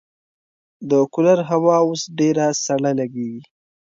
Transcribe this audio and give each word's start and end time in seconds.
د 0.89 0.91
کولر 1.13 1.39
هوا 1.49 1.75
اوس 1.87 2.01
ډېره 2.19 2.45
سړه 2.65 2.91
لګېږي. 2.99 3.43